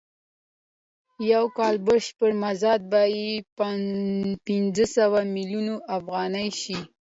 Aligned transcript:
د 1.17 1.19
یو 1.33 1.45
کال 1.57 1.75
بشپړ 1.87 2.31
مزد 2.41 2.81
به 2.91 3.01
یې 3.19 3.29
پنځوس 4.45 4.93
میلیونه 5.35 5.73
افغانۍ 5.97 6.47
شي 6.61 6.79